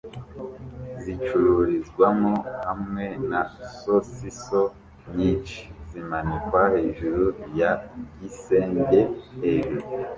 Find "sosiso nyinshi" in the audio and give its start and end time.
3.79-5.59